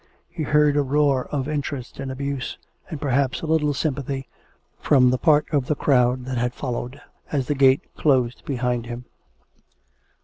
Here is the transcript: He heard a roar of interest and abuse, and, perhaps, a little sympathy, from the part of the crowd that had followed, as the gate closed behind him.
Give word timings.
He 0.31 0.41
heard 0.41 0.77
a 0.77 0.81
roar 0.81 1.25
of 1.27 1.47
interest 1.47 1.99
and 1.99 2.11
abuse, 2.11 2.57
and, 2.89 2.99
perhaps, 2.99 3.43
a 3.43 3.45
little 3.45 3.71
sympathy, 3.71 4.27
from 4.79 5.11
the 5.11 5.19
part 5.19 5.45
of 5.51 5.67
the 5.67 5.75
crowd 5.75 6.25
that 6.25 6.39
had 6.39 6.55
followed, 6.55 6.99
as 7.31 7.45
the 7.45 7.53
gate 7.53 7.83
closed 7.95 8.43
behind 8.43 8.87
him. 8.87 9.05